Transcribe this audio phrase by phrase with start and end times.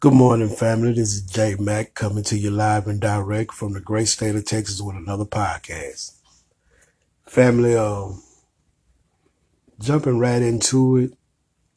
[0.00, 0.92] Good morning, family.
[0.92, 4.44] This is Jay Mack coming to you live and direct from the great state of
[4.44, 6.12] Texas with another podcast.
[7.26, 8.10] Family, uh,
[9.80, 11.14] jumping right into it,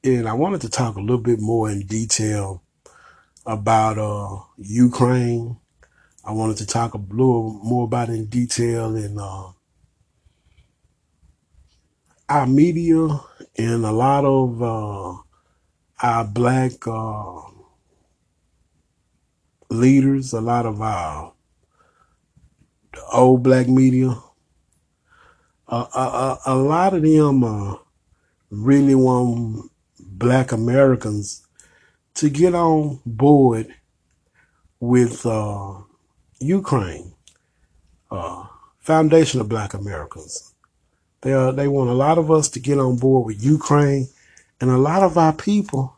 [0.04, 2.62] and I wanted to talk a little bit more in detail
[3.48, 5.58] about uh, Ukraine.
[6.24, 9.48] I wanted to talk a little more about it in detail in uh,
[12.30, 13.20] our media
[13.58, 15.18] and a lot of uh,
[16.04, 17.51] our black uh,
[19.72, 21.34] leaders, a lot of our
[23.14, 24.16] old black media.
[25.68, 27.76] Uh, a, a, a lot of them uh,
[28.50, 31.48] really want black Americans
[32.16, 33.74] to get on board
[34.82, 35.76] with uh,
[36.40, 37.14] Ukraine,
[38.10, 38.46] uh,
[38.80, 40.54] Foundation of Black Americans.
[41.22, 44.10] They, uh, they want a lot of us to get on board with Ukraine,
[44.60, 45.96] and a lot of our people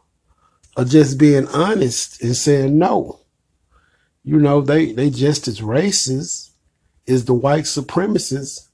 [0.77, 3.22] are just being honest and saying no.
[4.23, 6.51] You know, they, they just as racist
[7.07, 8.67] as the white supremacists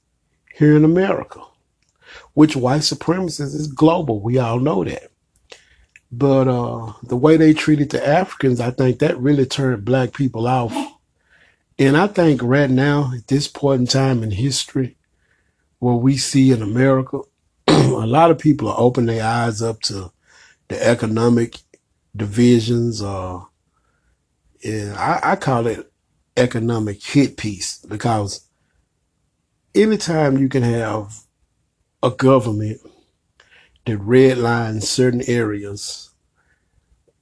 [0.54, 1.40] here in America,
[2.34, 4.20] which white supremacists is global.
[4.20, 5.10] We all know that.
[6.12, 10.46] But uh, the way they treated the Africans, I think that really turned black people
[10.46, 10.74] off.
[11.78, 14.96] And I think right now, at this point in time in history,
[15.78, 17.20] what we see in America,
[17.68, 20.12] a lot of people are opening their eyes up to
[20.68, 21.56] the economic
[22.14, 23.02] divisions.
[23.02, 23.40] Uh,
[24.64, 25.90] and I, I call it
[26.36, 28.46] economic hit piece because
[29.74, 31.20] anytime you can have
[32.02, 32.80] a government
[33.86, 36.10] that redlines certain areas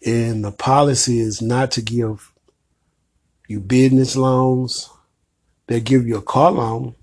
[0.05, 2.33] and the policy is not to give
[3.49, 4.91] you business loans,
[5.67, 6.95] they give you a car loan,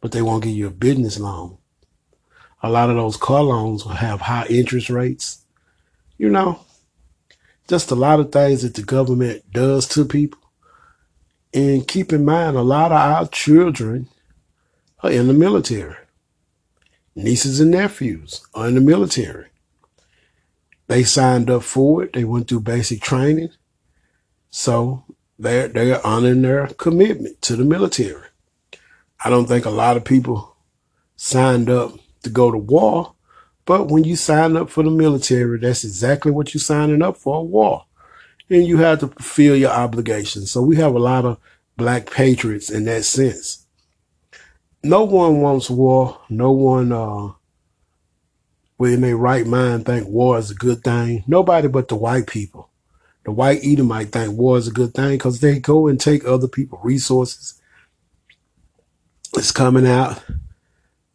[0.00, 1.58] but they won't give you a business loan.
[2.62, 5.44] A lot of those car loans will have high interest rates.
[6.16, 6.63] You know,
[7.68, 10.40] just a lot of things that the government does to people.
[11.52, 14.08] And keep in mind, a lot of our children
[15.02, 15.96] are in the military.
[17.14, 19.46] Nieces and nephews are in the military.
[20.88, 22.12] They signed up for it.
[22.12, 23.50] They went through basic training.
[24.50, 25.04] So
[25.38, 28.28] they're, they're honoring their commitment to the military.
[29.24, 30.56] I don't think a lot of people
[31.16, 31.92] signed up
[32.24, 33.13] to go to war,
[33.64, 37.40] but when you sign up for the military, that's exactly what you're signing up for,
[37.40, 37.84] a war.
[38.50, 40.50] And you have to fulfill your obligations.
[40.50, 41.38] So we have a lot of
[41.76, 43.64] black patriots in that sense
[44.84, 46.20] no one wants war.
[46.28, 47.32] No one, uh,
[48.80, 51.24] in their right mind think war is a good thing.
[51.26, 52.68] Nobody but the white people.
[53.24, 56.48] The white Edomite think war is a good thing because they go and take other
[56.48, 57.60] people's resources.
[59.36, 60.22] It's coming out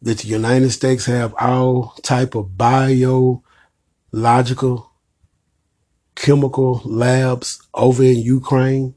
[0.02, 3.42] that the United States have all type of biological
[6.14, 8.94] chemical labs over in Ukraine.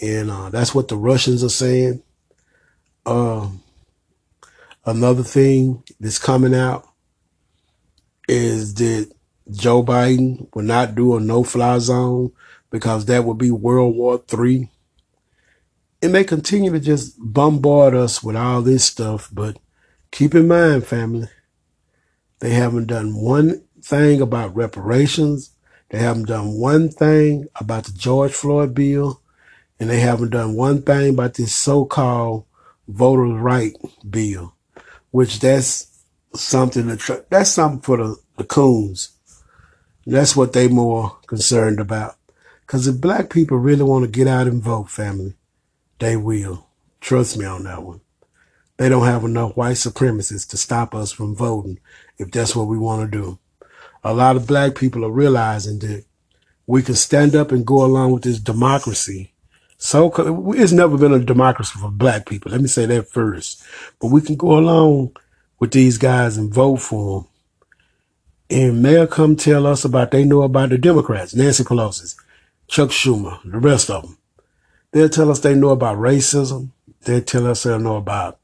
[0.00, 2.02] And uh, that's what the Russians are saying.
[3.06, 3.62] Um,
[4.84, 6.88] Another thing that's coming out
[8.28, 9.12] is that
[9.50, 12.32] Joe Biden will not do a no-fly zone
[12.70, 14.68] because that would be World War III.
[16.02, 19.30] And they continue to just bombard us with all this stuff.
[19.32, 19.56] But
[20.12, 21.28] keep in mind, family,
[22.38, 25.50] they haven't done one thing about reparations.
[25.90, 29.20] They haven't done one thing about the George Floyd bill.
[29.80, 32.44] And they haven't done one thing about this so-called
[32.88, 33.74] voter right
[34.08, 34.54] bill
[35.12, 35.88] which that's
[36.34, 36.88] something
[37.30, 39.16] that's something for the, the coons.
[40.06, 42.16] That's what they more concerned about.
[42.66, 45.34] Cause if black people really want to get out and vote, family,
[46.00, 46.68] they will.
[47.00, 48.01] Trust me on that one.
[48.78, 51.78] They don't have enough white supremacists to stop us from voting
[52.18, 53.38] if that's what we want to do.
[54.02, 56.04] A lot of black people are realizing that
[56.66, 59.32] we can stand up and go along with this democracy
[59.84, 60.12] so
[60.54, 62.52] it's never been a democracy for black people.
[62.52, 63.64] Let me say that first.
[64.00, 65.16] But we can go along
[65.58, 67.28] with these guys and vote for them.
[68.48, 72.14] And they'll come tell us about they know about the Democrats, Nancy Pelosi,
[72.68, 74.18] Chuck Schumer, the rest of them.
[74.92, 76.68] They'll tell us they know about racism.
[77.00, 78.38] They'll tell us they know about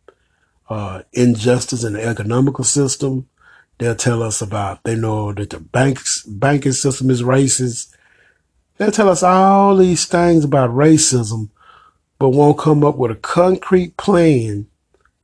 [0.69, 3.29] uh, injustice in the economical system.
[3.79, 7.94] They'll tell us about they know that the banks banking system is racist.
[8.76, 11.50] They'll tell us all these things about racism,
[12.19, 14.67] but won't come up with a concrete plan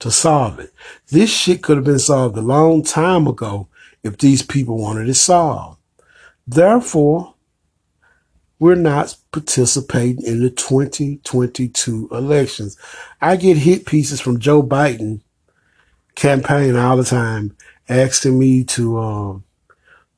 [0.01, 0.73] to solve it.
[1.09, 3.69] This shit could have been solved a long time ago
[4.03, 5.79] if these people wanted it solved.
[6.47, 7.35] Therefore,
[8.59, 12.77] we're not participating in the 2022 elections.
[13.21, 15.21] I get hit pieces from Joe Biden
[16.15, 17.57] campaign all the time
[17.89, 19.45] asking me to um,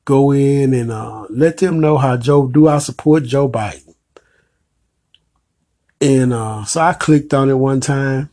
[0.05, 3.95] go in and uh, let them know how Joe do I support Joe Biden.
[6.01, 8.31] And uh, so I clicked on it one time,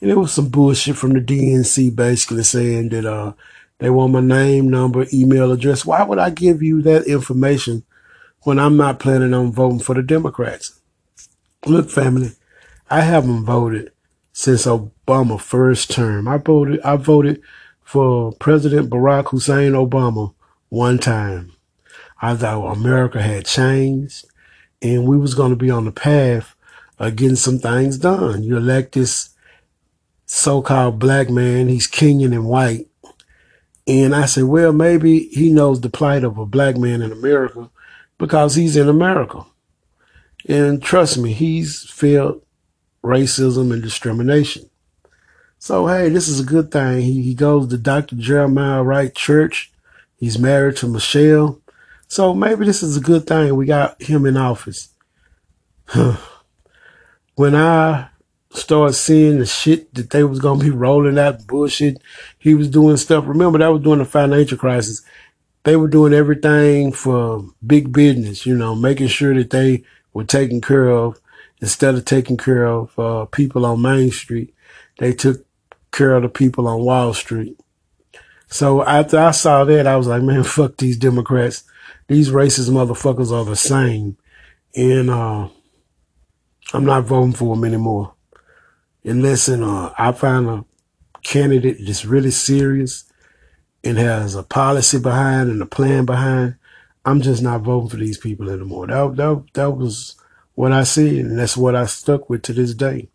[0.00, 3.32] and it was some bullshit from the DNC basically saying that uh,
[3.78, 5.84] they want my name, number, email address.
[5.84, 7.84] Why would I give you that information
[8.42, 10.80] when I'm not planning on voting for the Democrats?
[11.66, 12.32] Look, family,
[12.88, 13.90] I haven't voted
[14.34, 16.26] since Obama first term.
[16.28, 17.40] I voted I voted
[17.82, 20.34] for President Barack Hussein Obama
[20.68, 21.52] one time.
[22.20, 24.26] I thought America had changed
[24.82, 26.56] and we was going to be on the path
[26.98, 28.42] of getting some things done.
[28.42, 29.30] You elect this
[30.26, 32.88] so-called black man, he's Kenyan and white.
[33.86, 37.70] And I said, well, maybe he knows the plight of a black man in America
[38.18, 39.44] because he's in America.
[40.48, 42.43] And trust me, he's felt
[43.04, 44.68] racism and discrimination.
[45.58, 47.02] So, hey, this is a good thing.
[47.02, 48.16] He, he goes to Dr.
[48.16, 49.72] Jeremiah Wright Church.
[50.16, 51.60] He's married to Michelle.
[52.08, 53.54] So maybe this is a good thing.
[53.54, 54.88] We got him in office.
[57.34, 58.08] when I
[58.50, 62.00] started seeing the shit that they was going to be rolling out bullshit,
[62.38, 63.24] he was doing stuff.
[63.26, 65.02] Remember, that was during the financial crisis.
[65.64, 70.60] They were doing everything for big business, you know, making sure that they were taken
[70.60, 71.18] care of
[71.64, 74.54] instead of taking care of uh, people on Main Street.
[74.98, 75.46] They took
[75.92, 77.58] care of the people on Wall Street.
[78.48, 81.64] So after I saw that, I was like, man, fuck these Democrats.
[82.06, 84.18] These racist motherfuckers are the same.
[84.76, 85.48] And uh,
[86.74, 88.12] I'm not voting for them anymore.
[89.02, 90.64] Unless uh, I find a
[91.22, 93.10] candidate that's really serious
[93.82, 96.56] and has a policy behind and a plan behind,
[97.06, 98.86] I'm just not voting for these people anymore.
[98.88, 100.16] That, that, that was
[100.54, 103.08] what I see, and that's what I stuck with to this day.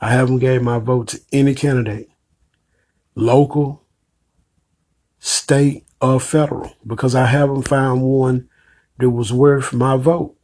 [0.00, 2.08] I haven't gave my vote to any candidate,
[3.14, 3.84] local,
[5.18, 8.48] state, or federal, because I haven't found one
[8.98, 10.36] that was worth my vote,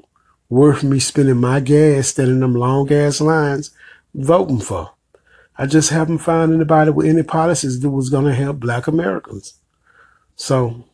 [0.49, 3.71] worth me spending my gas, standing them long gas lines,
[4.15, 4.91] voting for.
[5.57, 9.55] I just haven't found anybody with any policies that was going to help black Americans.
[10.35, 10.85] So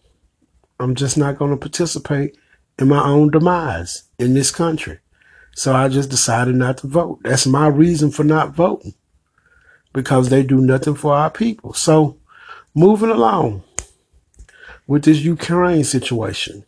[0.78, 2.36] I'm just not going to participate
[2.80, 4.98] in my own demise in this country.
[5.54, 7.20] So I just decided not to vote.
[7.22, 8.94] That's my reason for not voting
[9.92, 11.74] because they do nothing for our people.
[11.74, 12.18] So
[12.74, 13.62] moving along
[14.86, 16.64] with this Ukraine situation,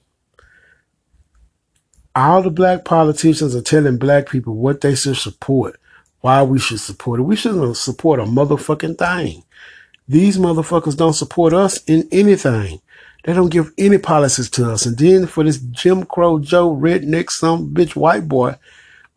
[2.14, 5.80] all the black politicians are telling black people what they should support,
[6.20, 7.24] why we should support it.
[7.24, 9.44] We shouldn't support a motherfucking thing.
[10.06, 12.82] These motherfuckers don't support us in anything.
[13.24, 14.84] They don't give any policies to us.
[14.84, 18.56] And then for this Jim Crow Joe redneck some bitch white boy,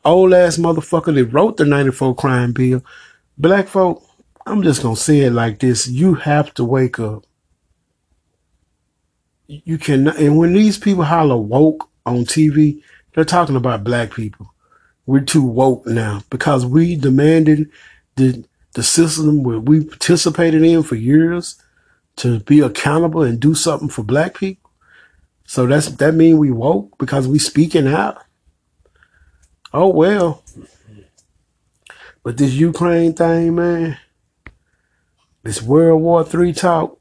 [0.03, 2.83] old ass motherfucker that wrote the 94 crime bill,
[3.37, 4.03] black folk,
[4.45, 5.87] I'm just gonna say it like this.
[5.87, 7.25] You have to wake up.
[9.47, 12.81] You cannot and when these people holler woke on TV,
[13.13, 14.53] they're talking about black people.
[15.07, 17.69] We're too woke now because we demanded
[18.15, 18.43] the
[18.73, 21.59] the system where we participated in for years
[22.17, 24.71] to be accountable and do something for black people.
[25.45, 28.23] So that's that mean we woke because we speaking out.
[29.73, 30.43] Oh well.
[32.23, 33.97] But this Ukraine thing, man,
[35.43, 36.97] this World War Three talk,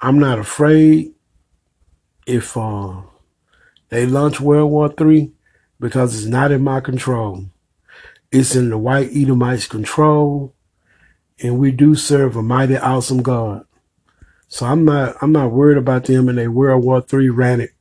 [0.00, 1.14] I'm not afraid
[2.26, 3.00] if uh,
[3.88, 5.32] they launch World War Three
[5.80, 7.46] because it's not in my control.
[8.30, 10.54] It's in the white Edomites' control,
[11.42, 13.64] and we do serve a mighty awesome God.
[14.54, 17.72] So I'm not I'm not worried about them and their World War Three rhetoric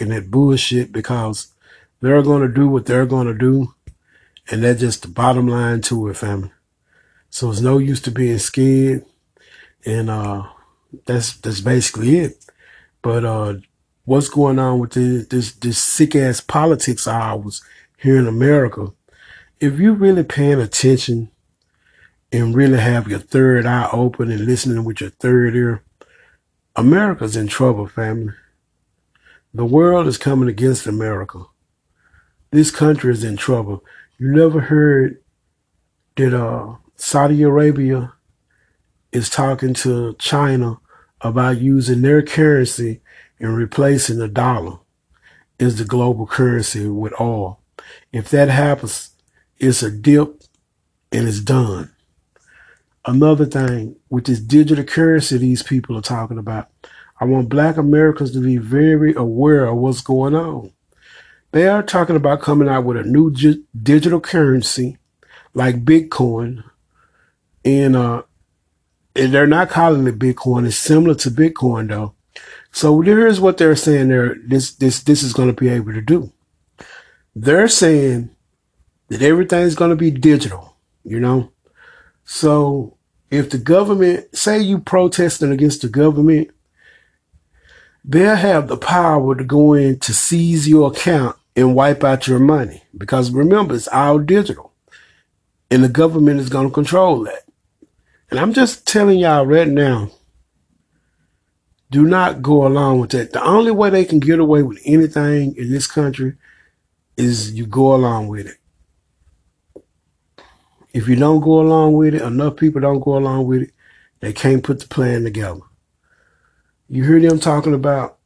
[0.00, 1.48] and that bullshit because
[2.00, 3.74] they're gonna do what they're gonna do,
[4.48, 6.52] and that's just the bottom line to it, family.
[7.28, 9.04] So it's no use to being scared,
[9.84, 10.44] and uh,
[11.06, 12.46] that's that's basically it.
[13.02, 13.54] But uh,
[14.04, 17.62] what's going on with this this, this sick ass politics of ours
[17.98, 18.92] here in America?
[19.58, 21.32] If you're really paying attention
[22.34, 25.84] and really have your third eye open and listening with your third ear,
[26.74, 28.32] America's in trouble, family.
[29.52, 31.44] The world is coming against America.
[32.50, 33.84] This country is in trouble.
[34.18, 35.22] You never heard
[36.16, 38.14] that uh, Saudi Arabia
[39.12, 40.78] is talking to China
[41.20, 43.00] about using their currency
[43.38, 44.80] and replacing the dollar
[45.60, 47.60] is the global currency with oil.
[48.12, 49.10] If that happens,
[49.58, 50.42] it's a dip
[51.12, 51.93] and it's done.
[53.06, 56.70] Another thing with this digital currency these people are talking about,
[57.20, 60.72] I want black Americans to be very aware of what's going on.
[61.52, 64.98] They are talking about coming out with a new digital currency
[65.52, 66.64] like Bitcoin.
[67.64, 68.22] And, uh,
[69.14, 70.66] and they're not calling it Bitcoin.
[70.66, 72.14] It's similar to Bitcoin though.
[72.72, 76.00] So here's what they're saying there this this this is going to be able to
[76.00, 76.32] do.
[77.36, 78.30] They're saying
[79.08, 81.52] that everything's going to be digital, you know?
[82.24, 82.93] So
[83.30, 86.50] if the government say you protesting against the government,
[88.04, 92.38] they'll have the power to go in to seize your account and wipe out your
[92.38, 92.82] money.
[92.96, 94.72] Because remember, it's all digital.
[95.70, 97.44] And the government is going to control that.
[98.30, 100.10] And I'm just telling y'all right now,
[101.90, 103.32] do not go along with that.
[103.32, 106.34] The only way they can get away with anything in this country
[107.16, 108.56] is you go along with it.
[110.94, 113.72] If you don't go along with it, enough people don't go along with it,
[114.20, 115.60] they can't put the plan together.
[116.88, 118.18] You hear them talking about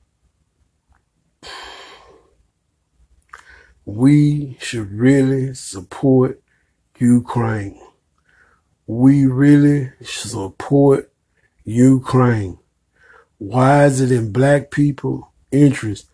[3.86, 6.42] we should really support
[6.98, 7.80] Ukraine.
[8.86, 11.10] We really support
[11.64, 12.58] Ukraine.
[13.38, 16.10] Why is it in black people interest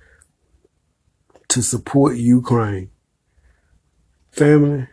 [1.48, 2.90] to support Ukraine?
[4.30, 4.86] Family,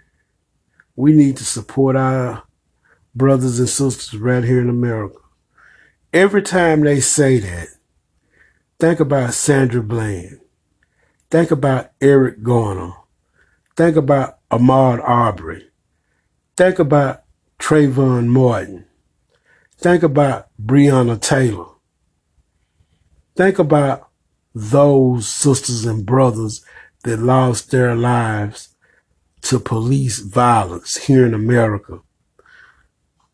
[0.96, 2.44] we need to support our
[3.16, 5.18] brothers and sisters right here in America.
[6.14, 7.68] Every time they say that,
[8.80, 10.40] think about Sandra Bland.
[11.30, 12.94] Think about Eric Garner.
[13.78, 15.68] Think about Ahmaud Arbery.
[16.58, 17.24] Think about
[17.58, 18.86] Trayvon Martin.
[19.78, 21.68] Think about Breonna Taylor.
[23.36, 24.10] Think about
[24.54, 26.66] those sisters and brothers
[27.04, 28.71] that lost their lives
[29.44, 32.00] to police violence here in America.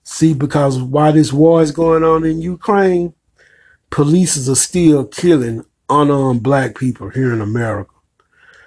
[0.04, 3.14] See, because while this war is going on in Ukraine,
[3.90, 7.94] police are still killing unarmed black people here in America.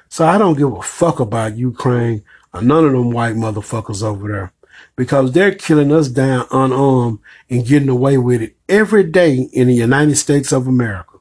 [0.08, 4.28] So I don't give a fuck about Ukraine or none of them white motherfuckers over
[4.28, 4.52] there
[4.96, 9.74] because they're killing us down unarmed and getting away with it every day in the
[9.74, 11.18] United States of America.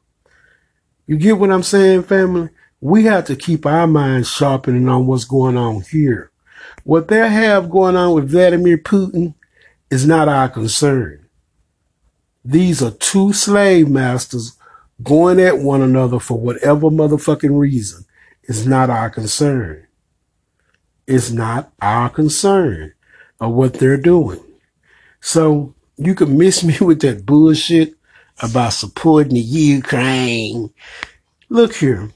[1.05, 2.49] You get what I'm saying, family?
[2.81, 6.31] We have to keep our minds sharpening on what's going on here.
[6.83, 9.33] What they have going on with Vladimir Putin
[9.91, 11.25] is not our concern.
[12.45, 14.57] These are two slave masters
[15.03, 18.05] going at one another for whatever motherfucking reason.
[18.43, 19.87] It's not our concern.
[21.05, 22.93] It's not our concern
[23.39, 24.43] of what they're doing.
[25.21, 27.95] So you can miss me with that bullshit
[28.41, 30.71] about supporting the Ukraine.
[31.49, 32.09] Look here.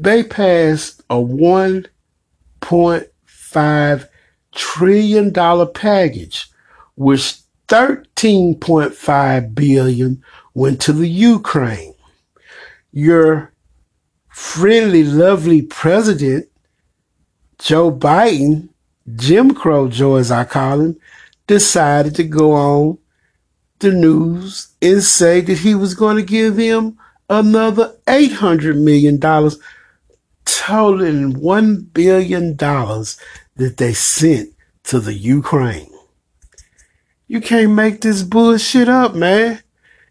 [0.00, 4.08] They passed a $1.5
[4.52, 5.32] trillion
[5.74, 6.48] package,
[6.94, 7.36] which
[7.68, 11.94] 13.5 billion went to the Ukraine.
[12.92, 13.52] Your
[14.28, 16.48] friendly, lovely president,
[17.58, 18.70] Joe Biden,
[19.16, 20.96] Jim Crow Joe as I call him,
[21.46, 22.96] decided to go on
[23.80, 26.96] the news and say that he was going to give him
[27.28, 29.20] another $800 million,
[30.60, 34.52] totaling $1 billion that they sent
[34.84, 35.90] to the Ukraine.
[37.28, 39.62] You can't make this bullshit up, man.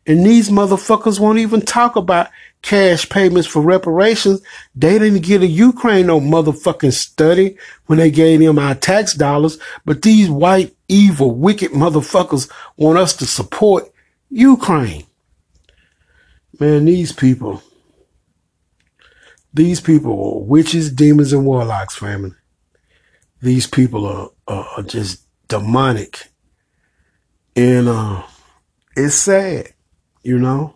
[0.08, 2.30] And these motherfuckers won't even talk about
[2.64, 4.42] cash payments for reparations.
[4.74, 9.60] They didn't get a Ukraine no motherfucking study when they gave them our tax dollars.
[9.86, 13.92] But these white, evil, wicked motherfuckers want us to support
[14.32, 15.06] Ukraine.
[16.60, 17.62] Man, these people,
[19.54, 22.36] these people are witches, demons, and warlocks, family.
[23.42, 26.28] These people are, are, just demonic.
[27.56, 28.24] And uh,
[28.96, 29.74] it's sad,
[30.24, 30.76] you know?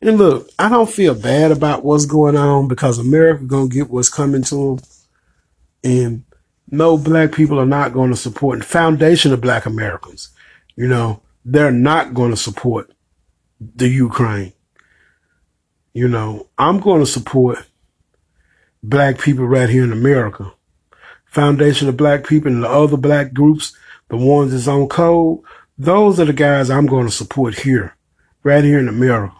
[0.00, 4.08] And look, I don't feel bad about what's going on because America gonna get what's
[4.08, 4.84] coming to them.
[5.84, 6.24] And
[6.70, 10.28] no black people are not going to support the foundation of black Americans.
[10.76, 12.92] You know, they're not going to support
[13.60, 14.52] the Ukraine.
[15.92, 17.58] You know, I'm going to support
[18.82, 20.52] black people right here in America.
[21.26, 23.76] Foundation of Black People and the other black groups,
[24.08, 25.40] the ones that's on code,
[25.78, 27.96] those are the guys I'm going to support here,
[28.42, 29.34] right here in America.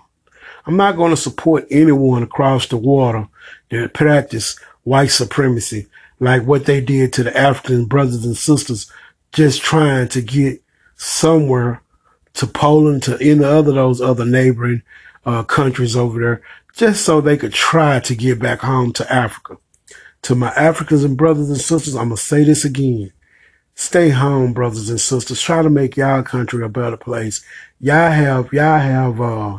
[0.66, 3.26] I'm not going to support anyone across the water
[3.70, 5.88] that practice white supremacy
[6.20, 8.90] like what they did to the African brothers and sisters
[9.32, 10.62] just trying to get
[10.96, 11.82] somewhere
[12.34, 14.82] to Poland, to any other those other neighboring
[15.24, 16.42] uh, countries over there,
[16.74, 19.58] just so they could try to get back home to Africa.
[20.22, 23.12] To my Africans and brothers and sisters, I'm going to say this again.
[23.74, 25.40] Stay home, brothers and sisters.
[25.40, 27.42] Try to make y'all country a better place.
[27.80, 29.58] Y'all have, y'all have, uh,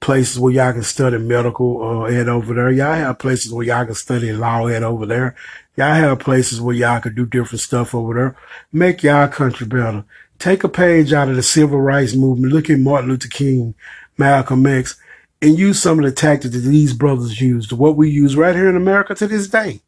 [0.00, 2.70] places where y'all can study medical uh, ed over there.
[2.70, 5.36] Y'all have places where y'all can study law ed over there.
[5.76, 8.36] Y'all have places where y'all can do different stuff over there.
[8.72, 10.04] Make y'all country better.
[10.38, 12.52] Take a page out of the civil rights movement.
[12.52, 13.74] Look at Martin Luther King,
[14.16, 14.98] Malcolm X,
[15.42, 18.68] and use some of the tactics that these brothers used, what we use right here
[18.68, 19.80] in America to this day.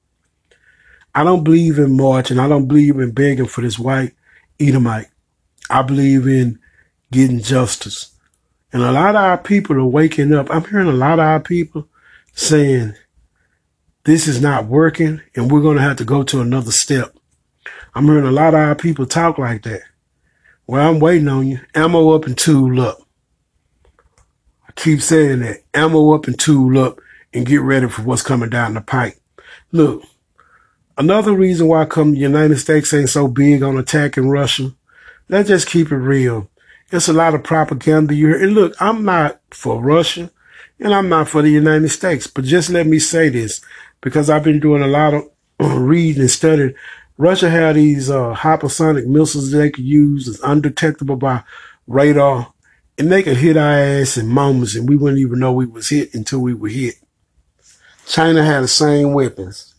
[1.15, 2.39] I don't believe in marching.
[2.39, 4.15] I don't believe in begging for this white
[4.59, 5.09] Edomite.
[5.69, 6.59] I believe in
[7.11, 8.13] getting justice.
[8.73, 10.51] And a lot of our people are waking up.
[10.51, 11.87] I'm hearing a lot of our people
[12.33, 12.95] saying,
[14.05, 17.15] this is not working and we're going to have to go to another step.
[17.95, 19.83] I'm hearing a lot of our people talk like that.
[20.67, 21.61] Well, I'm waiting on you.
[21.75, 23.02] Ammo up and tool up.
[24.77, 25.63] Keep saying that.
[25.75, 27.01] Ammo up and tool up
[27.33, 29.15] and get ready for what's coming down the pipe.
[29.71, 30.03] Look,
[30.99, 34.73] another reason why come the United States ain't so big on attacking Russia,
[35.29, 36.49] let's just keep it real.
[36.91, 38.43] It's a lot of propaganda you hear.
[38.43, 40.31] And look, I'm not for Russia
[40.79, 43.61] and I'm not for the United States, but just let me say this
[44.01, 46.75] because I've been doing a lot of reading and studying.
[47.17, 51.43] Russia had these uh, hypersonic missiles they could use that's undetectable by
[51.87, 52.52] radar,
[53.03, 55.89] and they could hit our ass in moments, and we wouldn't even know we was
[55.89, 56.95] hit until we were hit.
[58.07, 59.75] China had the same weapons.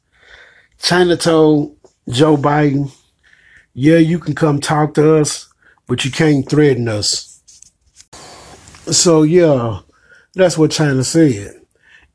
[0.78, 1.78] China told
[2.10, 2.92] Joe Biden,
[3.74, 5.48] yeah, you can come talk to us,
[5.88, 7.42] but you can't threaten us.
[8.92, 9.80] So, yeah,
[10.36, 11.62] that's what China said.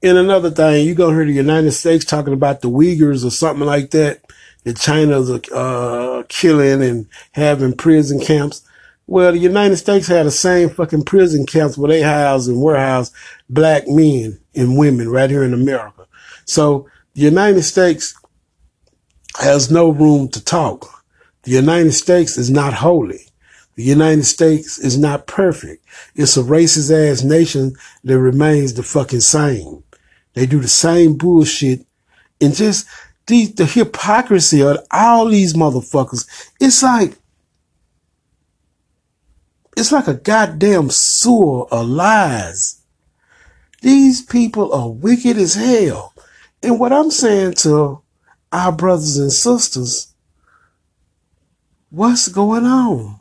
[0.02, 3.30] And another thing, you're going to hear the United States talking about the Uyghurs or
[3.30, 4.20] something like that,
[4.64, 8.67] that China's uh, killing and having prison camps.
[9.10, 13.10] Well, the United States had the same fucking prison camps where they house and warehouse
[13.48, 16.06] black men and women right here in America.
[16.44, 18.14] So the United States
[19.38, 21.04] has no room to talk.
[21.44, 23.20] The United States is not holy.
[23.76, 25.86] The United States is not perfect.
[26.14, 29.84] It's a racist ass nation that remains the fucking same.
[30.34, 31.86] They do the same bullshit
[32.42, 32.86] and just
[33.26, 36.26] the, the hypocrisy of all these motherfuckers.
[36.60, 37.17] It's like,
[39.78, 42.82] it's like a goddamn sewer of lies.
[43.80, 46.12] These people are wicked as hell.
[46.62, 48.02] And what I'm saying to
[48.52, 50.12] our brothers and sisters,
[51.90, 53.20] what's going on?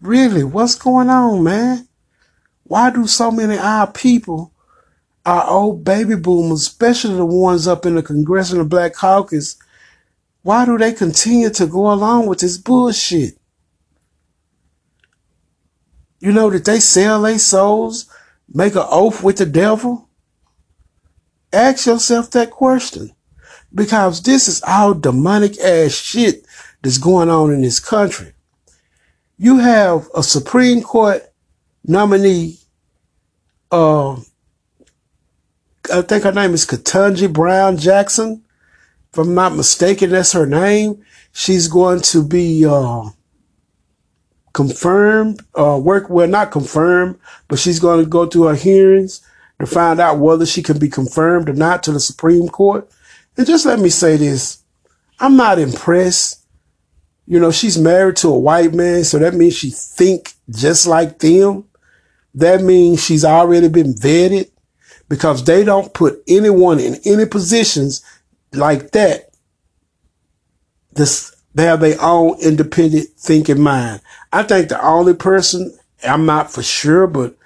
[0.00, 1.88] Really, what's going on, man?
[2.64, 4.54] Why do so many of our people
[5.26, 9.56] our old baby boomers, especially the ones up in the Congressional Black Caucus,
[10.42, 13.38] why do they continue to go along with this bullshit?
[16.24, 18.06] You know, that they sell their souls,
[18.48, 20.08] make an oath with the devil?
[21.52, 23.14] Ask yourself that question.
[23.74, 26.46] Because this is all demonic ass shit
[26.80, 28.32] that's going on in this country.
[29.36, 31.30] You have a Supreme Court
[31.84, 32.56] nominee,
[33.70, 34.14] uh,
[35.92, 38.42] I think her name is Ketanji Brown Jackson.
[39.12, 41.04] If I'm not mistaken, that's her name.
[41.32, 43.10] She's going to be uh,
[44.54, 49.20] confirmed, uh, work, well, not confirmed, but she's going to go through her hearings
[49.60, 52.88] to find out whether she can be confirmed or not to the Supreme Court.
[53.36, 54.62] And just let me say this.
[55.18, 56.40] I'm not impressed.
[57.26, 61.18] You know, she's married to a white man, so that means she think just like
[61.18, 61.64] them.
[62.34, 64.50] That means she's already been vetted
[65.08, 68.04] because they don't put anyone in any positions
[68.52, 69.30] like that.
[70.92, 74.00] This, they have their own independent thinking mind.
[74.32, 77.36] I think the only person, I'm not for sure, but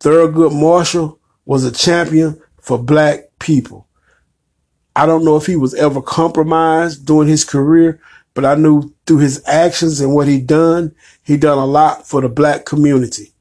[0.00, 3.86] Thurgood Marshall was a champion for black people.
[4.96, 8.00] I don't know if he was ever compromised during his career,
[8.32, 12.20] but I knew through his actions and what he done, he done a lot for
[12.20, 13.32] the black community.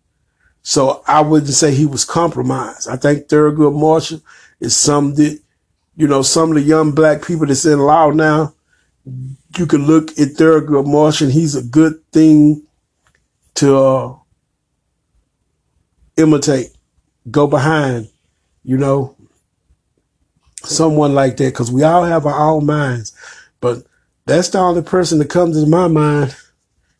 [0.61, 2.87] So I wouldn't say he was compromised.
[2.87, 4.21] I think Thurgood Marshall
[4.59, 5.39] is some that,
[5.95, 8.53] you know, some of the young black people that's in law now,
[9.57, 12.65] you can look at Thurgood Marshall he's a good thing
[13.55, 14.15] to uh,
[16.17, 16.69] imitate,
[17.29, 18.09] go behind,
[18.63, 19.15] you know,
[20.63, 21.53] someone like that.
[21.53, 23.15] Cause we all have our own minds,
[23.59, 23.83] but
[24.25, 26.35] that's the only person that comes to my mind.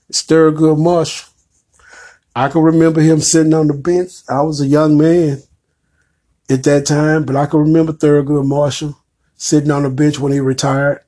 [0.09, 1.29] It's Thurgood Marshall.
[2.35, 4.11] I can remember him sitting on the bench.
[4.27, 5.41] I was a young man
[6.49, 8.97] at that time, but I can remember Thurgood Marshall
[9.35, 11.01] sitting on the bench when he retired.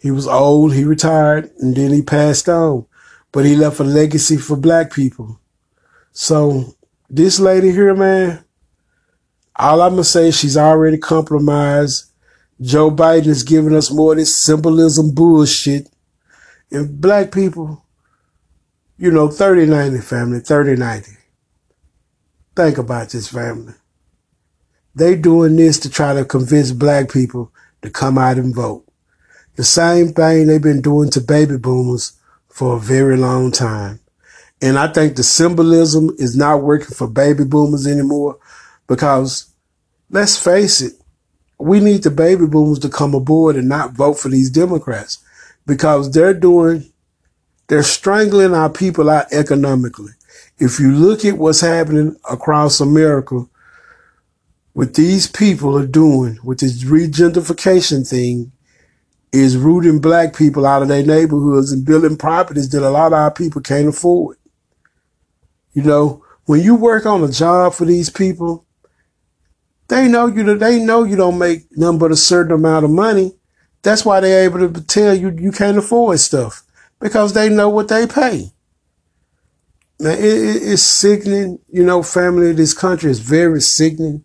[0.00, 2.86] He was old, he retired, and then he passed on.
[3.32, 5.38] But he left a legacy for black people.
[6.12, 6.74] So
[7.08, 8.44] this lady here, man,
[9.56, 12.06] all I'm gonna say is she's already compromised.
[12.60, 15.88] Joe Biden is giving us more of this symbolism bullshit.
[16.70, 17.84] And black people,
[18.96, 21.12] you know, 3090 family, 3090.
[22.56, 23.74] Think about this family.
[24.94, 28.89] They doing this to try to convince black people to come out and vote.
[29.60, 32.14] The same thing they've been doing to baby boomers
[32.48, 34.00] for a very long time.
[34.62, 38.38] And I think the symbolism is not working for baby boomers anymore
[38.86, 39.52] because
[40.08, 40.94] let's face it,
[41.58, 45.18] we need the baby boomers to come aboard and not vote for these Democrats
[45.66, 46.90] because they're doing,
[47.66, 50.12] they're strangling our people out economically.
[50.56, 53.44] If you look at what's happening across America,
[54.72, 58.52] what these people are doing with this regentrification thing
[59.32, 63.12] is rooting black people out of their neighborhoods and building properties that a lot of
[63.12, 64.36] our people can't afford.
[65.72, 68.66] You know, when you work on a job for these people,
[69.88, 73.34] they know you they know you don't make nothing but a certain amount of money.
[73.82, 76.62] That's why they're able to tell you you can't afford stuff
[76.98, 78.52] because they know what they pay.
[79.98, 81.58] Now, it, it, it's sickening.
[81.68, 84.24] You know, family, this country is very sickening.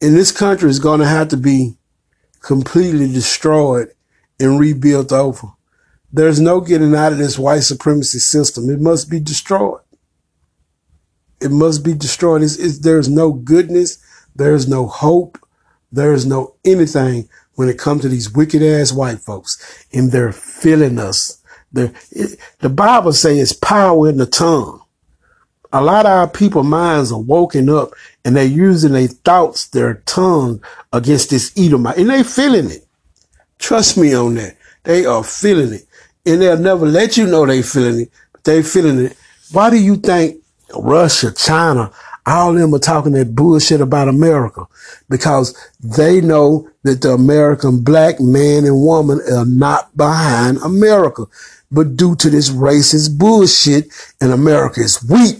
[0.00, 1.76] And this country is going to have to be
[2.40, 3.88] completely destroyed
[4.40, 5.48] and rebuilt over.
[6.12, 8.70] There's no getting out of this white supremacy system.
[8.70, 9.80] It must be destroyed.
[11.40, 12.42] It must be destroyed.
[12.42, 13.98] It's, it's, there's no goodness.
[14.36, 15.38] There's no hope.
[15.90, 19.86] There's no anything when it comes to these wicked ass white folks.
[19.92, 21.42] And they're filling us.
[21.72, 24.80] They're, it, the Bible says it's power in the tongue.
[25.72, 27.90] A lot of our people minds are woken up
[28.24, 32.83] and they're using their thoughts, their tongue against this Edomite and they feeling it.
[33.64, 34.58] Trust me on that.
[34.82, 35.86] They are feeling it
[36.26, 39.16] and they'll never let you know they feeling it, but they feeling it.
[39.52, 40.42] Why do you think
[40.76, 41.90] Russia, China,
[42.26, 44.66] all of them are talking that bullshit about America?
[45.08, 51.24] Because they know that the American black man and woman are not behind America.
[51.70, 53.86] But due to this racist bullshit
[54.20, 55.38] and America is weak,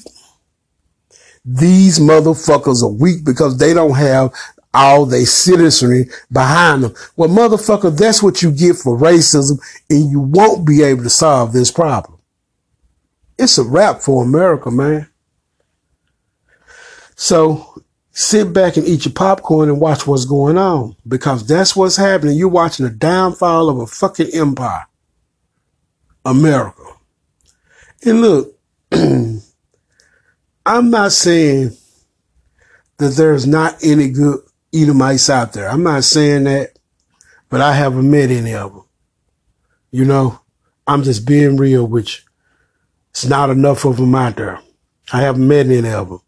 [1.44, 4.32] these motherfuckers are weak because they don't have
[4.74, 6.94] all their citizenry behind them.
[7.16, 9.58] Well, motherfucker, that's what you get for racism
[9.88, 12.18] and you won't be able to solve this problem.
[13.38, 15.08] It's a wrap for America, man.
[17.16, 21.96] So sit back and eat your popcorn and watch what's going on because that's what's
[21.96, 22.37] happening.
[22.37, 24.87] You're watching the downfall of a fucking empire.
[26.24, 26.82] America.
[28.04, 28.58] And look,
[28.92, 31.76] I'm not saying
[32.98, 34.40] that there's not any good
[34.74, 35.68] Edomites out there.
[35.68, 36.78] I'm not saying that,
[37.48, 38.84] but I haven't met any of them.
[39.90, 40.40] You know,
[40.87, 42.04] I'm just being real you.
[43.10, 44.60] It's not enough of them out there.
[45.12, 46.20] I haven't met any of them.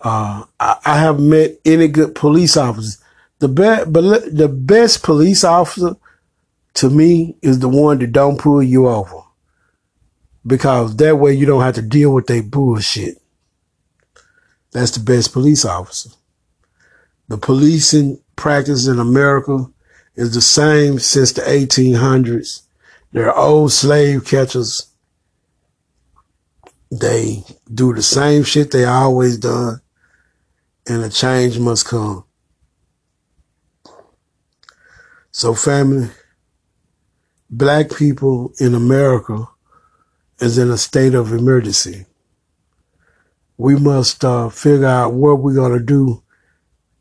[0.00, 3.02] Uh, I, I, haven't met any good police officers.
[3.38, 5.96] The best, the best police officer
[6.74, 9.22] to me is the one that don't pull you over
[10.46, 13.18] because that way you don't have to deal with their bullshit.
[14.72, 16.10] That's the best police officer.
[17.32, 19.64] The policing practice in America
[20.14, 22.60] is the same since the 1800s.
[23.10, 24.92] They're old slave catchers.
[26.90, 27.42] They
[27.72, 29.80] do the same shit they always done,
[30.86, 32.24] and a change must come.
[35.30, 36.10] So, family,
[37.48, 39.48] black people in America
[40.38, 42.04] is in a state of emergency
[43.56, 46.21] we must uh, figure out what we're going to do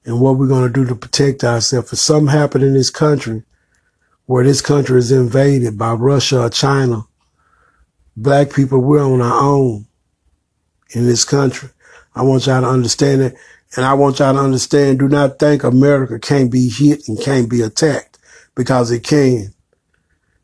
[0.05, 1.93] and what we're going to do to protect ourselves.
[1.93, 3.43] If something happened in this country
[4.25, 7.05] where this country is invaded by Russia or China,
[8.15, 9.85] black people, we're on our own
[10.91, 11.69] in this country.
[12.15, 13.35] I want y'all to understand it.
[13.75, 17.49] And I want y'all to understand, do not think America can't be hit and can't
[17.49, 18.19] be attacked
[18.53, 19.53] because it can.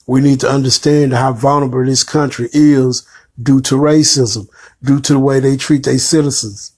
[0.05, 3.05] We need to understand how vulnerable this country is
[3.41, 4.47] due to racism,
[4.81, 6.71] due to the way they treat their citizens.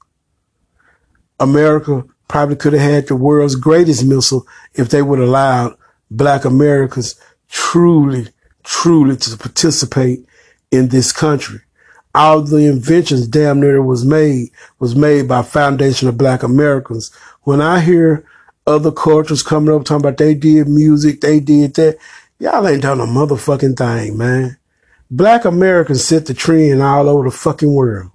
[1.40, 5.76] America probably could have had the world's greatest missile if they would have allowed
[6.10, 8.28] black Americans truly,
[8.64, 10.26] truly to participate
[10.72, 11.60] in this country.
[12.16, 17.12] All the inventions damn near was made was made by foundation of black Americans.
[17.44, 18.26] When I hear
[18.66, 21.98] other cultures coming up talking about they did music, they did that,
[22.40, 24.58] y'all ain't done a motherfucking thing, man.
[25.12, 28.12] Black Americans set the trend all over the fucking world.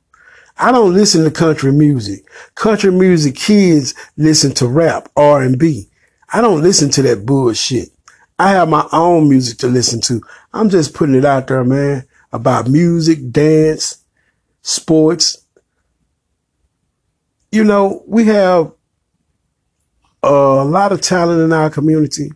[0.56, 2.24] I don't listen to country music.
[2.54, 5.88] Country music kids listen to rap, R&B.
[6.32, 7.90] I don't listen to that bullshit.
[8.38, 10.20] I have my own music to listen to.
[10.52, 13.98] I'm just putting it out there, man, about music, dance,
[14.62, 15.44] sports.
[17.52, 18.72] You know, we have
[20.22, 22.32] a lot of talent in our community.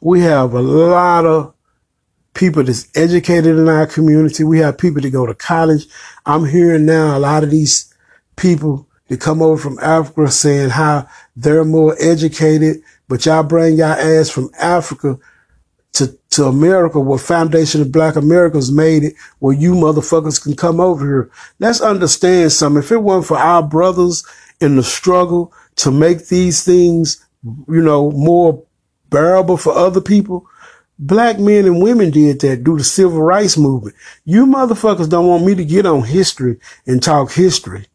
[0.00, 1.54] We have a lot of
[2.40, 4.42] people that's educated in our community.
[4.44, 5.86] We have people that go to college.
[6.24, 7.94] I'm hearing now a lot of these
[8.36, 13.88] people that come over from Africa saying how they're more educated, but y'all bring y'all
[13.92, 15.18] ass from Africa
[15.92, 20.80] to, to America where Foundation of Black Americans made it where you motherfuckers can come
[20.80, 21.30] over here.
[21.58, 22.82] Let's understand something.
[22.82, 24.24] If it weren't for our brothers
[24.62, 28.64] in the struggle to make these things, you know, more
[29.10, 30.46] bearable for other people,
[31.00, 33.96] black men and women did that do the civil rights movement.
[34.24, 37.86] You motherfuckers don't want me to get on history and talk history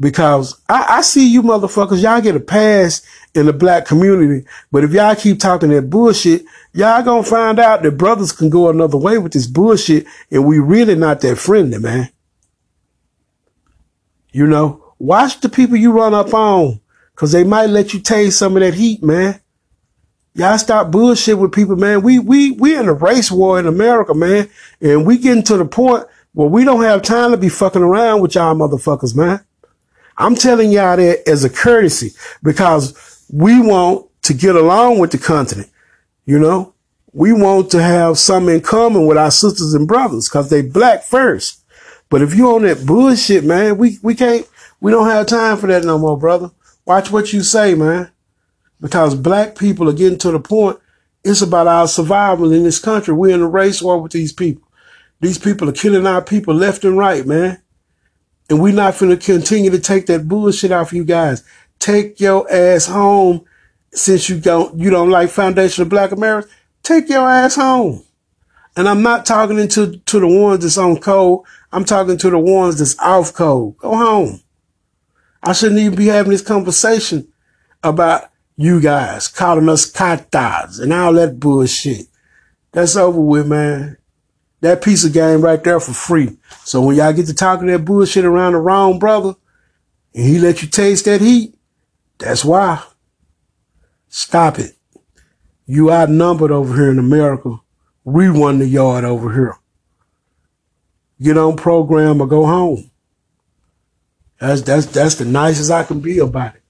[0.00, 3.02] because I, I, see you motherfuckers, y'all get a pass
[3.34, 4.44] in the black community.
[4.72, 8.68] But if y'all keep talking that bullshit, y'all gonna find out that brothers can go
[8.68, 12.10] another way with this bullshit and we really not that friendly, man.
[14.32, 16.80] You know, watch the people you run up on
[17.14, 19.41] cause they might let you taste some of that heat, man.
[20.34, 22.02] Y'all stop bullshit with people, man.
[22.02, 24.48] We, we, we in a race war in America, man.
[24.80, 28.22] And we getting to the point where we don't have time to be fucking around
[28.22, 29.44] with y'all motherfuckers, man.
[30.16, 35.18] I'm telling y'all that as a courtesy because we want to get along with the
[35.18, 35.70] continent.
[36.24, 36.74] You know,
[37.12, 41.02] we want to have something in common with our sisters and brothers because they black
[41.02, 41.62] first.
[42.08, 44.46] But if you on that bullshit, man, we, we can't,
[44.80, 46.50] we don't have time for that no more, brother.
[46.86, 48.10] Watch what you say, man.
[48.82, 50.78] Because black people are getting to the point,
[51.24, 53.14] it's about our survival in this country.
[53.14, 54.68] We're in a race war with these people.
[55.20, 57.62] These people are killing our people left and right, man.
[58.50, 61.44] And we're not going to continue to take that bullshit off you guys.
[61.78, 63.44] Take your ass home
[63.94, 66.48] since you don't, you don't like Foundation of Black America.
[66.82, 68.04] Take your ass home.
[68.76, 71.42] And I'm not talking to, to the ones that's on code.
[71.70, 73.76] I'm talking to the ones that's off code.
[73.78, 74.40] Go home.
[75.40, 77.28] I shouldn't even be having this conversation
[77.84, 82.06] about you guys calling us katas and all that bullshit.
[82.72, 83.98] That's over with, man
[84.62, 86.38] that piece of game right there for free.
[86.64, 89.34] So when y'all get to talking that bullshit around the wrong brother
[90.14, 91.54] and he let you taste that heat,
[92.18, 92.82] that's why.
[94.08, 94.76] Stop it.
[95.66, 97.58] You outnumbered over here in America.
[98.04, 99.56] We won the yard over here.
[101.20, 102.90] Get on program or go home.
[104.38, 106.61] That's that's that's the nicest I can be about it.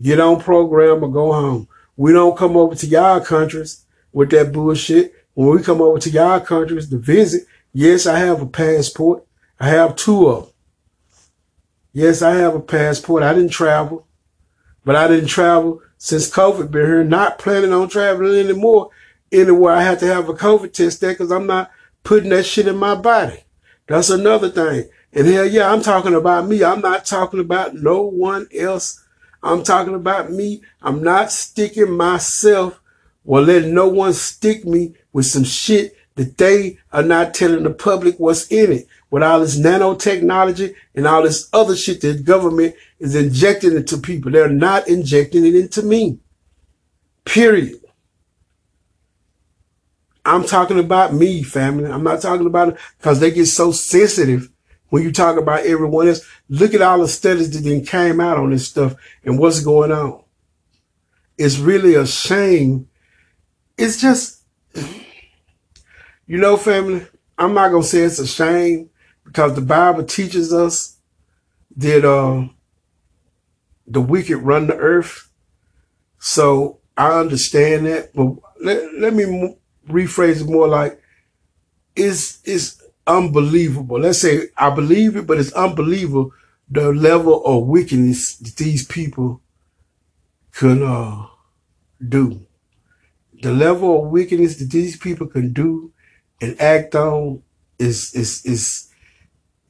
[0.00, 1.68] Get on program or go home.
[1.96, 6.10] We don't come over to y'all countries with that bullshit when we come over to
[6.10, 9.24] y'all countries to visit, yes, I have a passport.
[9.60, 10.52] I have two of them.
[11.92, 13.22] Yes, I have a passport.
[13.22, 14.04] I didn't travel,
[14.84, 17.04] but I didn't travel since COVID been here.
[17.04, 18.90] Not planning on traveling anymore
[19.30, 21.70] anywhere I have to have a COVID test there because I'm not
[22.02, 23.44] putting that shit in my body.
[23.86, 24.88] That's another thing.
[25.12, 26.64] And hell yeah, I'm talking about me.
[26.64, 29.04] I'm not talking about no one else.
[29.42, 30.62] I'm talking about me.
[30.82, 32.80] I'm not sticking myself
[33.24, 37.70] or letting no one stick me with some shit that they are not telling the
[37.70, 38.88] public what's in it.
[39.10, 44.30] With all this nanotechnology and all this other shit that government is injecting into people.
[44.30, 46.18] They're not injecting it into me.
[47.24, 47.80] Period.
[50.26, 51.90] I'm talking about me, family.
[51.90, 54.50] I'm not talking about it because they get so sensitive
[54.88, 56.26] when you talk about everyone else.
[56.48, 59.92] Look at all the studies that then came out on this stuff and what's going
[59.92, 60.22] on.
[61.36, 62.88] It's really a shame
[63.78, 64.42] it's just,
[66.26, 67.06] you know, family,
[67.38, 68.90] I'm not going to say it's a shame
[69.24, 70.98] because the Bible teaches us
[71.76, 72.48] that uh,
[73.86, 75.30] the wicked run the earth.
[76.18, 79.56] So I understand that, but let, let me
[79.88, 81.00] rephrase it more like
[81.94, 84.00] it's, it's unbelievable.
[84.00, 86.32] Let's say I believe it, but it's unbelievable
[86.70, 89.42] the level of wickedness that these people
[90.52, 91.26] can uh,
[92.06, 92.40] do
[93.42, 95.92] the level of wickedness that these people can do
[96.40, 97.42] and act on
[97.78, 98.90] is is is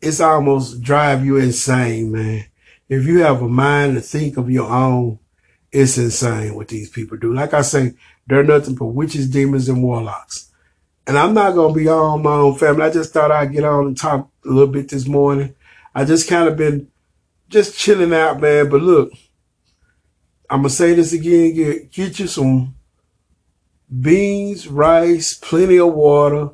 [0.00, 2.46] it's almost drive you insane, man.
[2.88, 5.18] If you have a mind to think of your own,
[5.72, 7.34] it's insane what these people do.
[7.34, 7.94] Like I say,
[8.26, 10.47] they're nothing but witches, demons, and warlocks.
[11.08, 12.82] And I'm not gonna be on my own family.
[12.82, 15.54] I just thought I'd get on and talk a little bit this morning.
[15.94, 16.88] I just kind of been
[17.48, 18.68] just chilling out, man.
[18.68, 19.10] But look,
[20.50, 22.74] I'm gonna say this again: get get you some
[24.00, 26.50] beans, rice, plenty of water.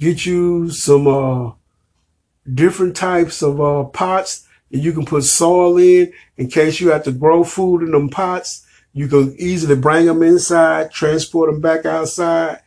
[0.00, 1.52] Get you some uh,
[2.52, 7.02] different types of uh, pots that you can put soil in in case you have
[7.02, 8.66] to grow food in them pots.
[8.94, 12.62] You can easily bring them inside, transport them back outside.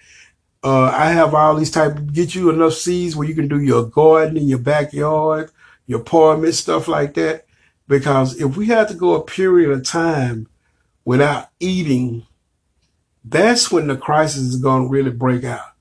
[0.64, 3.86] Uh, I have all these type, get you enough seeds where you can do your
[3.86, 5.52] garden in your backyard,
[5.88, 7.46] your apartment, stuff like that.
[7.88, 10.48] Because if we had to go a period of time
[11.04, 12.28] without eating
[13.24, 15.74] that's when the crisis is going to really break out.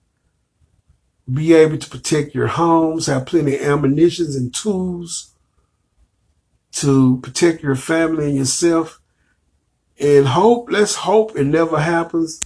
[1.33, 5.33] Be able to protect your homes, have plenty of ammunition and tools
[6.73, 9.01] to protect your family and yourself.
[9.99, 12.41] And hope, let's hope it never happens.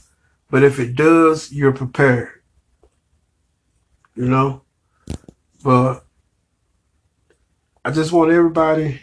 [0.55, 2.29] But if it does, you're prepared.
[4.15, 4.63] you know.
[5.65, 6.05] But
[7.85, 9.01] I just want everybody,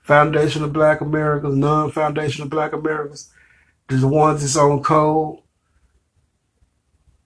[0.00, 3.32] Foundation of Black Americans, non-Foundation of Black Americans,
[3.86, 5.38] the ones that's on code.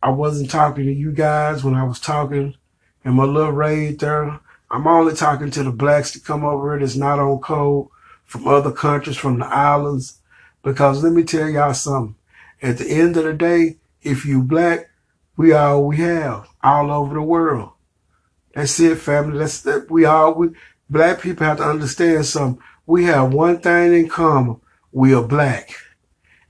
[0.03, 2.57] I wasn't talking to you guys when I was talking
[3.07, 4.39] in my little raid there.
[4.71, 7.89] I'm only talking to the blacks that come over here that's not on code
[8.27, 10.21] from other countries, from the islands.
[10.63, 12.17] Because let me tell y'all something.
[12.63, 14.91] At the end of the day, if you black,
[15.37, 17.73] we all we have all over the world.
[18.55, 19.39] That's it, family.
[19.39, 20.49] That's that we all we
[20.89, 22.63] black people have to understand something.
[22.87, 24.61] We have one thing in common.
[24.93, 25.75] We are black.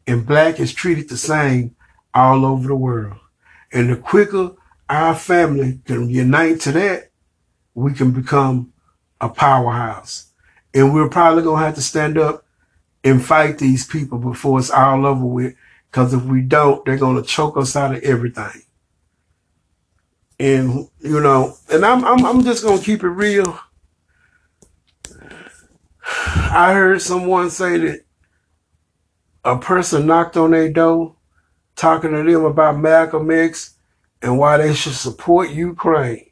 [0.06, 1.74] And black is treated the same
[2.14, 3.18] all over the world.
[3.72, 4.52] And the quicker
[4.88, 7.10] our family can unite to that,
[7.74, 8.72] we can become
[9.20, 10.30] a powerhouse.
[10.72, 12.44] And we're probably to have to stand up
[13.02, 15.54] and fight these people before it's all over with.
[15.90, 18.62] Because if we don't, they're going to choke us out of everything.
[20.38, 23.58] And, you know, and I'm, I'm, I'm just going to keep it real.
[26.06, 28.00] I heard someone say that
[29.44, 31.16] a person knocked on their door
[31.76, 33.74] talking to them about Malcolm X
[34.22, 36.30] and why they should support Ukraine.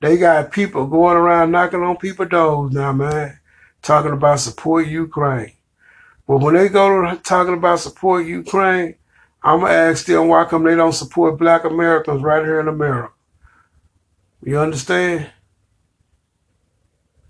[0.00, 3.38] They got people going around knocking on people's doors now, man,
[3.82, 5.54] talking about support Ukraine.
[6.28, 8.96] But when they go to talking about support Ukraine,
[9.42, 13.14] I'm gonna ask them why come they don't support black Americans right here in America.
[14.42, 15.30] You understand?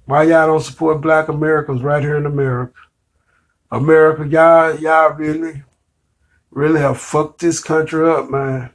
[0.05, 2.75] Why y'all don't support black Americans right here in America?
[3.71, 5.63] America, y'all, y'all really,
[6.51, 8.71] really have fucked this country up, man.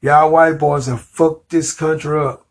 [0.00, 2.46] Y'all white boys have fucked this country up.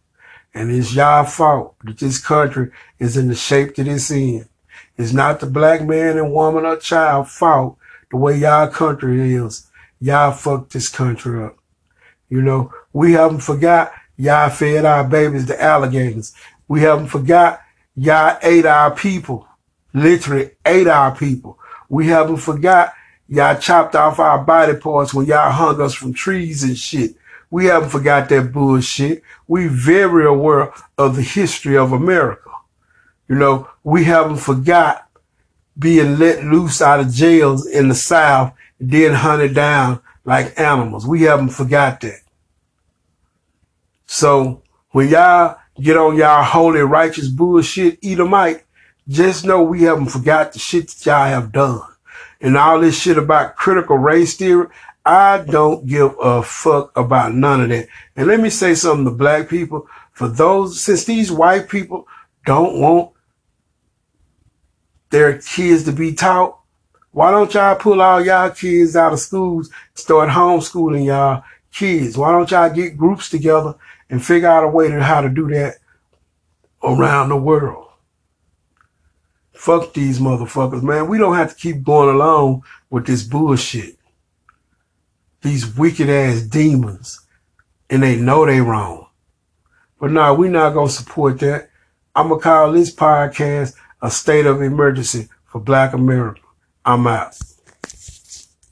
[0.53, 4.49] And it's y'all fault that this country is in the shape that it's in.
[4.98, 7.78] It's not the black man and woman or child fault
[8.10, 9.68] the way y'all country is.
[10.00, 11.58] Y'all fucked this country up.
[12.30, 16.34] You know, we haven't forgot y'all fed our babies to alligators.
[16.68, 17.62] We haven't forgot
[17.96, 19.48] y'all ate our people.
[19.94, 21.60] Literally ate our people.
[21.90, 22.94] We haven't forgot
[23.30, 27.16] y'all chopped off our body parts when y'all hung us from trees and shit.
[27.50, 29.24] We haven't forgot that bullshit.
[29.48, 32.47] We very aware of the history of America.
[33.28, 35.10] You know, we haven't forgot
[35.78, 41.06] being let loose out of jails in the South and then hunted down like animals.
[41.06, 42.22] We haven't forgot that.
[44.06, 48.63] So when y'all get on y'all holy righteous bullshit Edomite,
[49.08, 51.82] just know we haven't forgot the shit that y'all have done.
[52.42, 54.68] And all this shit about critical race theory,
[55.06, 57.88] I don't give a fuck about none of that.
[58.16, 59.88] And let me say something to black people.
[60.12, 62.08] For those, since these white people
[62.46, 63.12] don't want
[65.10, 66.60] their kids to be taught,
[67.12, 72.17] why don't y'all pull all y'all kids out of schools, start homeschooling y'all kids?
[72.17, 73.76] Why don't y'all get groups together
[74.10, 75.76] and figure out a way to how to do that
[76.84, 77.88] around the world?
[79.54, 81.08] Fuck these motherfuckers, man.
[81.08, 83.98] We don't have to keep going along with this bullshit
[85.41, 87.22] these wicked ass demons
[87.89, 89.08] and they know they wrong.
[90.00, 91.70] But no, we're not to support that.
[92.15, 96.42] I'm going to call this podcast a state of emergency for black America.
[96.86, 97.36] I'm out.